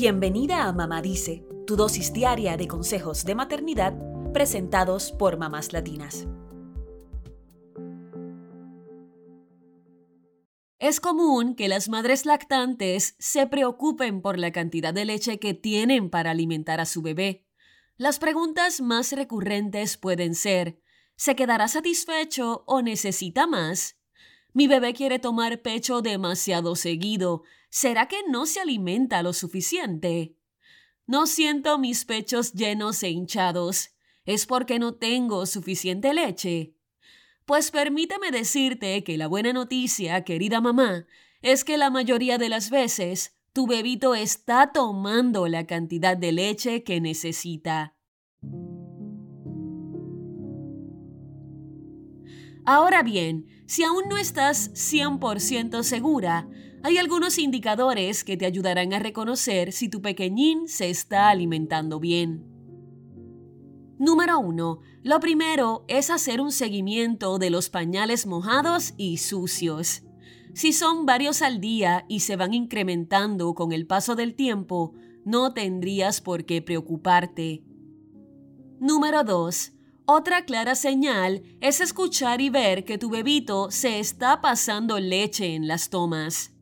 Bienvenida 0.00 0.68
a 0.68 0.72
Mamá 0.72 1.02
Dice, 1.02 1.44
tu 1.66 1.74
dosis 1.74 2.12
diaria 2.12 2.56
de 2.56 2.68
consejos 2.68 3.24
de 3.24 3.34
maternidad 3.34 3.98
presentados 4.32 5.10
por 5.10 5.38
mamás 5.38 5.72
latinas. 5.72 6.28
Es 10.78 11.00
común 11.00 11.56
que 11.56 11.66
las 11.66 11.88
madres 11.88 12.26
lactantes 12.26 13.16
se 13.18 13.48
preocupen 13.48 14.22
por 14.22 14.38
la 14.38 14.52
cantidad 14.52 14.94
de 14.94 15.04
leche 15.04 15.40
que 15.40 15.52
tienen 15.52 16.10
para 16.10 16.30
alimentar 16.30 16.78
a 16.80 16.86
su 16.86 17.02
bebé. 17.02 17.44
Las 17.96 18.20
preguntas 18.20 18.80
más 18.80 19.10
recurrentes 19.10 19.96
pueden 19.96 20.36
ser, 20.36 20.80
¿se 21.16 21.34
quedará 21.34 21.66
satisfecho 21.66 22.62
o 22.68 22.82
necesita 22.82 23.48
más? 23.48 23.97
Mi 24.58 24.66
bebé 24.66 24.92
quiere 24.92 25.20
tomar 25.20 25.62
pecho 25.62 26.02
demasiado 26.02 26.74
seguido. 26.74 27.44
¿Será 27.70 28.08
que 28.08 28.24
no 28.28 28.44
se 28.44 28.58
alimenta 28.58 29.22
lo 29.22 29.32
suficiente? 29.32 30.34
No 31.06 31.28
siento 31.28 31.78
mis 31.78 32.04
pechos 32.04 32.54
llenos 32.54 33.04
e 33.04 33.10
hinchados. 33.10 33.90
¿Es 34.24 34.46
porque 34.46 34.80
no 34.80 34.96
tengo 34.96 35.46
suficiente 35.46 36.12
leche? 36.12 36.74
Pues 37.44 37.70
permíteme 37.70 38.32
decirte 38.32 39.04
que 39.04 39.16
la 39.16 39.28
buena 39.28 39.52
noticia, 39.52 40.24
querida 40.24 40.60
mamá, 40.60 41.06
es 41.40 41.62
que 41.62 41.78
la 41.78 41.90
mayoría 41.90 42.36
de 42.36 42.48
las 42.48 42.68
veces 42.68 43.36
tu 43.52 43.68
bebito 43.68 44.16
está 44.16 44.72
tomando 44.72 45.46
la 45.46 45.68
cantidad 45.68 46.16
de 46.16 46.32
leche 46.32 46.82
que 46.82 47.00
necesita. 47.00 47.94
Ahora 52.70 53.02
bien, 53.02 53.46
si 53.64 53.82
aún 53.82 54.10
no 54.10 54.18
estás 54.18 54.70
100% 54.74 55.82
segura, 55.82 56.50
hay 56.82 56.98
algunos 56.98 57.38
indicadores 57.38 58.24
que 58.24 58.36
te 58.36 58.44
ayudarán 58.44 58.92
a 58.92 58.98
reconocer 58.98 59.72
si 59.72 59.88
tu 59.88 60.02
pequeñín 60.02 60.68
se 60.68 60.90
está 60.90 61.30
alimentando 61.30 61.98
bien. 61.98 62.44
Número 63.98 64.38
1. 64.40 64.80
Lo 65.02 65.18
primero 65.18 65.86
es 65.88 66.10
hacer 66.10 66.42
un 66.42 66.52
seguimiento 66.52 67.38
de 67.38 67.48
los 67.48 67.70
pañales 67.70 68.26
mojados 68.26 68.92
y 68.98 69.16
sucios. 69.16 70.02
Si 70.52 70.74
son 70.74 71.06
varios 71.06 71.40
al 71.40 71.62
día 71.62 72.04
y 72.06 72.20
se 72.20 72.36
van 72.36 72.52
incrementando 72.52 73.54
con 73.54 73.72
el 73.72 73.86
paso 73.86 74.14
del 74.14 74.34
tiempo, 74.34 74.92
no 75.24 75.54
tendrías 75.54 76.20
por 76.20 76.44
qué 76.44 76.60
preocuparte. 76.60 77.64
Número 78.78 79.24
2. 79.24 79.72
Otra 80.10 80.46
clara 80.46 80.74
señal 80.74 81.42
es 81.60 81.82
escuchar 81.82 82.40
y 82.40 82.48
ver 82.48 82.86
que 82.86 82.96
tu 82.96 83.10
bebito 83.10 83.70
se 83.70 83.98
está 83.98 84.40
pasando 84.40 84.98
leche 84.98 85.54
en 85.54 85.68
las 85.68 85.90
tomas. 85.90 86.54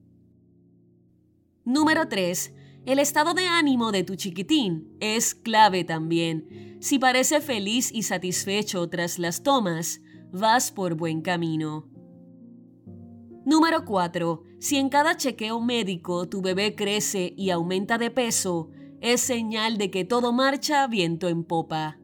Número 1.65 2.09
3. 2.09 2.53
El 2.87 2.99
estado 2.99 3.35
de 3.35 3.47
ánimo 3.47 3.93
de 3.93 4.03
tu 4.03 4.17
chiquitín 4.17 4.97
es 4.99 5.37
clave 5.37 5.85
también. 5.85 6.77
Si 6.81 6.99
parece 6.99 7.41
feliz 7.41 7.93
y 7.95 8.03
satisfecho 8.03 8.89
tras 8.89 9.21
las 9.21 9.45
tomas, 9.45 10.01
vas 10.33 10.73
por 10.73 10.97
buen 10.97 11.23
camino. 11.23 11.89
Número 13.45 13.85
4. 13.85 14.43
Si 14.59 14.77
en 14.77 14.89
cada 14.89 15.17
chequeo 15.17 15.61
médico 15.61 16.29
tu 16.29 16.43
bebé 16.43 16.75
crece 16.75 17.33
y 17.37 17.51
aumenta 17.51 17.97
de 17.97 18.11
peso, 18.11 18.71
es 19.01 19.21
señal 19.21 19.79
de 19.79 19.93
que 19.93 20.05
todo 20.05 20.33
marcha 20.33 20.89
viento 20.89 21.29
en 21.29 21.45
popa. 21.45 22.01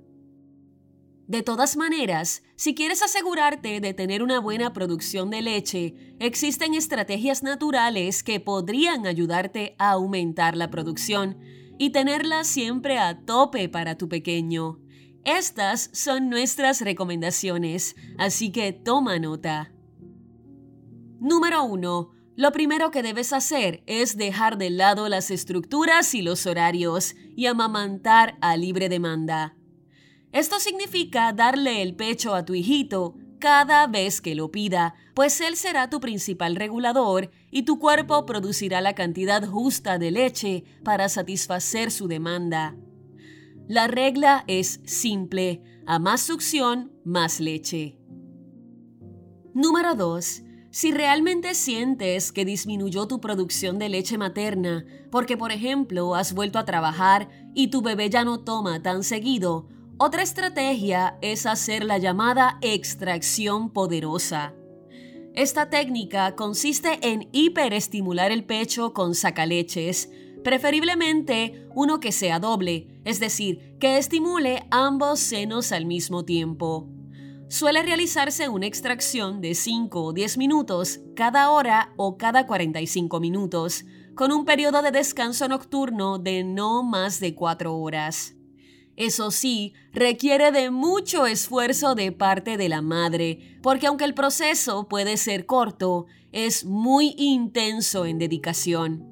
De 1.33 1.43
todas 1.43 1.79
maneras, 1.79 2.43
si 2.57 2.75
quieres 2.75 3.03
asegurarte 3.03 3.81
de 3.81 3.95
tener 3.95 4.23
una 4.23 4.39
buena 4.39 4.75
producción 4.75 5.31
de 5.31 5.41
leche, 5.41 5.95
existen 6.19 6.75
estrategias 6.75 7.43
naturales 7.43 8.23
que 8.23 8.39
podrían 8.39 9.07
ayudarte 9.07 9.75
a 9.79 9.93
aumentar 9.93 10.59
la 10.59 10.69
producción 10.69 11.39
y 11.79 11.89
tenerla 11.89 12.45
siempre 12.45 12.99
a 12.99 13.25
tope 13.25 13.71
para 13.71 13.97
tu 13.97 14.11
pequeño. 14.11 14.79
Estas 15.25 15.89
son 15.95 16.29
nuestras 16.29 16.83
recomendaciones, 16.83 17.97
así 18.19 18.53
que 18.53 18.75
toma 18.75 19.19
nota. 19.19 19.73
Número 21.19 21.65
1. 21.65 22.11
Lo 22.37 22.53
primero 22.53 22.91
que 22.91 23.03
debes 23.03 23.33
hacer 23.33 23.83
es 23.87 24.19
dejar 24.19 24.59
de 24.59 24.69
lado 24.69 25.09
las 25.09 25.31
estructuras 25.31 26.15
y 26.15 26.21
los 26.21 26.45
horarios 26.45 27.15
y 27.35 27.47
amamantar 27.47 28.37
a 28.43 28.55
libre 28.59 28.91
demanda. 28.91 29.57
Esto 30.33 30.59
significa 30.59 31.33
darle 31.33 31.83
el 31.83 31.95
pecho 31.95 32.35
a 32.35 32.45
tu 32.45 32.55
hijito 32.55 33.15
cada 33.39 33.87
vez 33.87 34.21
que 34.21 34.35
lo 34.35 34.51
pida, 34.51 34.95
pues 35.15 35.41
él 35.41 35.57
será 35.57 35.91
tu 35.91 36.01
principal 36.01 36.57
regulador 36.57 37.31
y 37.51 37.65
tu 37.65 37.79
cuerpo 37.79 38.25
producirá 38.25 38.81
la 38.81 38.95
cantidad 38.95 39.45
justa 39.47 39.99
de 39.99 40.11
leche 40.11 40.65
para 40.85 41.09
satisfacer 41.09 41.91
su 41.91 42.07
demanda. 42.07 42.77
La 43.69 43.89
regla 43.89 44.45
es 44.47 44.81
simple, 44.85 45.63
a 45.87 45.99
más 45.99 46.21
succión, 46.21 46.93
más 47.05 47.41
leche. 47.41 47.99
Número 49.55 49.95
2. 49.97 50.43
Si 50.71 50.93
realmente 50.93 51.55
sientes 51.55 52.33
que 52.33 52.45
disminuyó 52.45 53.07
tu 53.07 53.21
producción 53.21 53.79
de 53.79 53.89
leche 53.91 54.17
materna, 54.17 54.87
porque 55.11 55.37
por 55.37 55.53
ejemplo 55.53 56.15
has 56.15 56.33
vuelto 56.33 56.59
a 56.59 56.65
trabajar 56.65 57.29
y 57.55 57.69
tu 57.69 57.83
bebé 57.83 58.09
ya 58.09 58.25
no 58.25 58.41
toma 58.41 58.83
tan 58.83 59.03
seguido, 59.03 59.69
otra 59.99 60.23
estrategia 60.23 61.19
es 61.21 61.47
hacer 61.47 61.85
la 61.85 61.99
llamada 61.99 62.59
extracción 62.61 63.71
poderosa. 63.71 64.55
Esta 65.35 65.71
técnica 65.71 66.35
consiste 66.35 66.99
en 67.03 67.29
hiperestimular 67.33 68.33
el 68.33 68.45
pecho 68.45 68.93
con 68.93 69.15
sacaleches, 69.15 70.11
preferiblemente 70.45 71.67
uno 71.75 72.01
que 72.01 72.13
sea 72.13 72.39
doble, 72.39 73.01
es 73.05 73.21
decir, 73.21 73.77
que 73.79 73.97
estimule 73.97 74.67
ambos 74.71 75.21
senos 75.21 75.73
al 75.73 75.87
mismo 75.87 76.25
tiempo. 76.25 76.89
Suele 77.49 77.83
realizarse 77.83 78.49
una 78.49 78.67
extracción 78.67 79.41
de 79.41 79.55
5 79.55 80.03
o 80.03 80.13
10 80.13 80.39
minutos 80.39 81.01
cada 81.15 81.51
hora 81.51 81.93
o 81.97 82.17
cada 82.17 82.47
45 82.47 83.21
minutos, 83.21 83.85
con 84.15 84.33
un 84.33 84.45
periodo 84.45 84.83
de 84.83 84.91
descanso 84.91 85.49
nocturno 85.49 86.19
de 86.19 86.45
no 86.45 86.83
más 86.83 87.21
de 87.21 87.35
4 87.35 87.75
horas. 87.77 88.35
Eso 88.97 89.31
sí, 89.31 89.73
requiere 89.93 90.53
de 90.53 90.71
mucho 90.71 91.27
esfuerzo 91.27 91.95
de 91.95 92.13
parte 92.13 92.57
de 92.57 92.69
la 92.69 92.83
madre, 92.83 93.59
porque 93.63 93.87
aunque 93.87 94.05
el 94.05 94.15
proceso 94.15 94.89
puede 94.89 95.17
ser 95.17 95.47
corto, 95.47 96.07
es 96.31 96.65
muy 96.65 97.15
intenso 97.17 98.05
en 98.05 98.19
dedicación. 98.19 99.09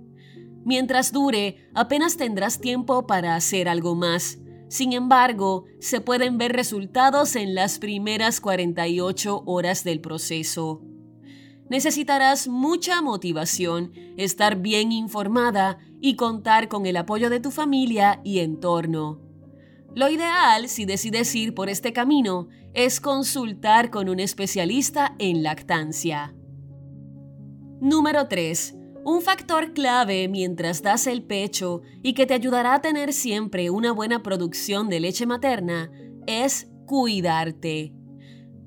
Mientras 0.65 1.13
dure, 1.13 1.69
apenas 1.75 2.17
tendrás 2.19 2.61
tiempo 2.61 3.07
para 3.07 3.35
hacer 3.35 3.69
algo 3.69 3.95
más. 3.95 4.39
Sin 4.69 4.93
embargo, 4.93 5.65
se 5.81 6.01
pueden 6.01 6.37
ver 6.37 6.53
resultados 6.53 7.35
en 7.35 7.55
las 7.55 7.79
primeras 7.79 8.41
48 8.41 9.43
horas 9.47 9.83
del 9.83 10.01
proceso. 10.01 10.83
Necesitarás 11.71 12.49
mucha 12.49 13.01
motivación, 13.01 13.93
estar 14.17 14.57
bien 14.57 14.93
informada 14.93 15.79
y 16.01 16.17
contar 16.17 16.69
con 16.69 16.85
el 16.85 16.97
apoyo 16.97 17.31
de 17.31 17.41
tu 17.41 17.51
familia 17.51 18.21
y 18.23 18.41
entorno. 18.41 19.30
Lo 19.95 20.09
ideal, 20.09 20.69
si 20.69 20.85
decides 20.85 21.35
ir 21.35 21.55
por 21.55 21.69
este 21.69 21.93
camino, 21.93 22.49
es 22.75 23.01
consultar 23.01 23.91
con 23.91 24.09
un 24.09 24.21
especialista 24.21 25.17
en 25.19 25.43
lactancia. 25.43 26.35
Número 27.81 28.29
3. 28.29 28.77
Un 29.05 29.23
factor 29.23 29.73
clave 29.73 30.29
mientras 30.29 30.83
das 30.83 31.07
el 31.07 31.23
pecho 31.23 31.81
y 32.03 32.13
que 32.13 32.27
te 32.27 32.35
ayudará 32.35 32.75
a 32.75 32.83
tener 32.83 33.13
siempre 33.13 33.71
una 33.71 33.93
buena 33.93 34.23
producción 34.23 34.89
de 34.89 35.01
leche 35.01 35.27
materna 35.27 35.91
es 36.27 36.71
cuidarte. 36.87 37.95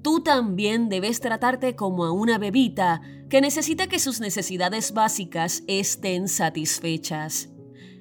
Tú 0.01 0.21
también 0.21 0.89
debes 0.89 1.21
tratarte 1.21 1.75
como 1.75 2.03
a 2.03 2.11
una 2.11 2.37
bebita 2.37 3.01
que 3.29 3.39
necesita 3.39 3.87
que 3.87 3.99
sus 3.99 4.19
necesidades 4.19 4.91
básicas 4.91 5.63
estén 5.67 6.27
satisfechas. 6.27 7.53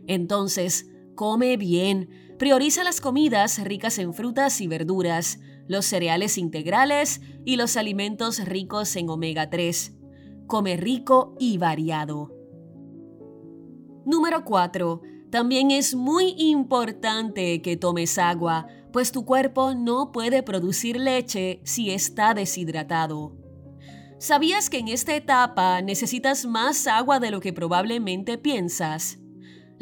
Entonces, 0.08 0.90
come 1.14 1.56
bien, 1.56 2.31
Prioriza 2.42 2.82
las 2.82 3.00
comidas 3.00 3.62
ricas 3.62 3.98
en 3.98 4.12
frutas 4.12 4.60
y 4.60 4.66
verduras, 4.66 5.38
los 5.68 5.86
cereales 5.86 6.38
integrales 6.38 7.20
y 7.44 7.54
los 7.54 7.76
alimentos 7.76 8.44
ricos 8.44 8.96
en 8.96 9.10
omega 9.10 9.48
3. 9.48 9.94
Come 10.48 10.76
rico 10.76 11.36
y 11.38 11.58
variado. 11.58 12.34
Número 14.04 14.44
4. 14.44 15.02
También 15.30 15.70
es 15.70 15.94
muy 15.94 16.34
importante 16.36 17.62
que 17.62 17.76
tomes 17.76 18.18
agua, 18.18 18.66
pues 18.92 19.12
tu 19.12 19.24
cuerpo 19.24 19.76
no 19.76 20.10
puede 20.10 20.42
producir 20.42 20.96
leche 20.96 21.60
si 21.62 21.92
está 21.92 22.34
deshidratado. 22.34 23.36
¿Sabías 24.18 24.68
que 24.68 24.78
en 24.78 24.88
esta 24.88 25.14
etapa 25.14 25.80
necesitas 25.80 26.44
más 26.44 26.88
agua 26.88 27.20
de 27.20 27.30
lo 27.30 27.38
que 27.38 27.52
probablemente 27.52 28.36
piensas? 28.36 29.21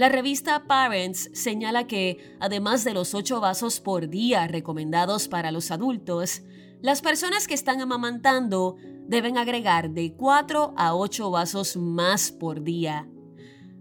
La 0.00 0.08
revista 0.08 0.64
Parents 0.66 1.28
señala 1.34 1.86
que, 1.86 2.34
además 2.40 2.84
de 2.84 2.94
los 2.94 3.12
8 3.12 3.38
vasos 3.38 3.80
por 3.80 4.08
día 4.08 4.48
recomendados 4.48 5.28
para 5.28 5.52
los 5.52 5.70
adultos, 5.70 6.40
las 6.80 7.02
personas 7.02 7.46
que 7.46 7.52
están 7.52 7.82
amamantando 7.82 8.76
deben 9.06 9.36
agregar 9.36 9.90
de 9.90 10.14
4 10.14 10.72
a 10.74 10.94
8 10.94 11.30
vasos 11.30 11.76
más 11.76 12.32
por 12.32 12.62
día. 12.62 13.10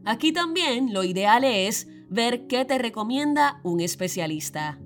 Aquí 0.04 0.33
también 0.33 0.94
lo 0.94 1.06
ideal 1.06 1.45
es 1.45 1.88
ver 2.10 2.48
qué 2.48 2.66
te 2.66 2.77
recomienda 2.77 3.62
un 3.63 3.80
especialista. 3.80 4.77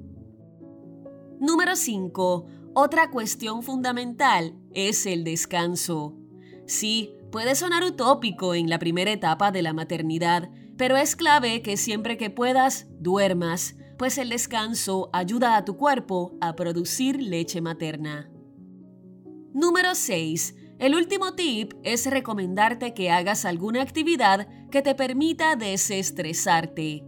Número 1.39 1.75
5. 1.75 2.45
Otra 2.75 3.09
cuestión 3.09 3.63
fundamental 3.63 4.53
es 4.71 5.07
el 5.07 5.23
descanso. 5.23 6.15
Sí, 6.67 7.15
puede 7.31 7.55
sonar 7.55 7.83
utópico 7.83 8.53
en 8.53 8.69
la 8.69 8.77
primera 8.77 9.11
etapa 9.11 9.51
de 9.51 9.63
la 9.63 9.73
maternidad, 9.73 10.51
pero 10.77 10.97
es 10.97 11.15
clave 11.15 11.61
que 11.61 11.77
siempre 11.77 12.17
que 12.17 12.29
puedas 12.29 12.87
duermas, 12.99 13.75
pues 13.97 14.17
el 14.17 14.29
descanso 14.29 15.09
ayuda 15.13 15.55
a 15.55 15.65
tu 15.65 15.77
cuerpo 15.77 16.35
a 16.41 16.55
producir 16.55 17.21
leche 17.21 17.61
materna. 17.61 18.29
Número 19.53 19.93
6. 19.93 20.55
El 20.79 20.95
último 20.95 21.35
tip 21.35 21.73
es 21.83 22.07
recomendarte 22.07 22.93
que 22.93 23.11
hagas 23.11 23.45
alguna 23.45 23.81
actividad 23.81 24.47
que 24.71 24.81
te 24.81 24.95
permita 24.95 25.55
desestresarte. 25.55 27.05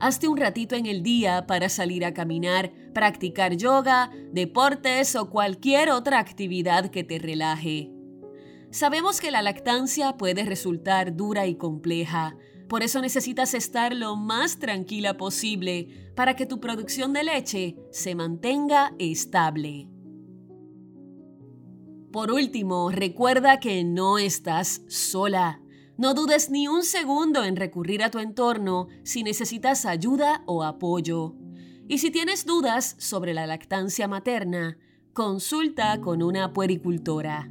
Hazte 0.00 0.28
un 0.28 0.38
ratito 0.38 0.76
en 0.76 0.86
el 0.86 1.02
día 1.02 1.46
para 1.46 1.68
salir 1.68 2.04
a 2.04 2.14
caminar, 2.14 2.72
practicar 2.94 3.56
yoga, 3.56 4.10
deportes 4.32 5.14
o 5.16 5.28
cualquier 5.28 5.90
otra 5.90 6.18
actividad 6.18 6.90
que 6.90 7.04
te 7.04 7.18
relaje. 7.18 7.90
Sabemos 8.70 9.20
que 9.20 9.30
la 9.30 9.42
lactancia 9.42 10.16
puede 10.16 10.44
resultar 10.44 11.16
dura 11.16 11.46
y 11.46 11.56
compleja, 11.56 12.36
por 12.68 12.82
eso 12.82 13.00
necesitas 13.00 13.54
estar 13.54 13.94
lo 13.94 14.16
más 14.16 14.58
tranquila 14.58 15.16
posible 15.16 16.12
para 16.14 16.36
que 16.36 16.46
tu 16.46 16.60
producción 16.60 17.12
de 17.12 17.24
leche 17.24 17.76
se 17.90 18.14
mantenga 18.14 18.94
estable. 18.98 19.88
Por 22.12 22.30
último, 22.30 22.90
recuerda 22.90 23.60
que 23.60 23.84
no 23.84 24.18
estás 24.18 24.82
sola. 24.88 25.60
No 25.96 26.14
dudes 26.14 26.50
ni 26.50 26.68
un 26.68 26.82
segundo 26.82 27.44
en 27.44 27.56
recurrir 27.56 28.02
a 28.02 28.10
tu 28.10 28.18
entorno 28.18 28.88
si 29.02 29.22
necesitas 29.22 29.84
ayuda 29.84 30.42
o 30.46 30.62
apoyo. 30.62 31.34
Y 31.88 31.98
si 31.98 32.10
tienes 32.10 32.44
dudas 32.44 32.96
sobre 32.98 33.34
la 33.34 33.46
lactancia 33.46 34.08
materna, 34.08 34.78
consulta 35.12 36.00
con 36.00 36.22
una 36.22 36.52
puericultora. 36.52 37.50